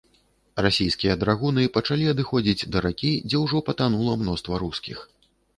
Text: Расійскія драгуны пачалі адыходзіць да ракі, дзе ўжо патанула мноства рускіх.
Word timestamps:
Расійскія 0.65 1.17
драгуны 1.23 1.65
пачалі 1.75 2.09
адыходзіць 2.13 2.67
да 2.77 2.83
ракі, 2.89 3.13
дзе 3.29 3.45
ўжо 3.45 3.63
патанула 3.69 4.17
мноства 4.23 4.55
рускіх. 4.65 5.07